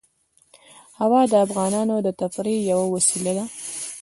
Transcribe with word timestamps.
هوا 0.99 1.21
د 1.31 1.33
افغانانو 1.45 1.95
د 2.01 2.07
تفریح 2.21 2.59
یوه 2.71 2.85
وسیله 2.95 3.31
ده. 3.37 3.45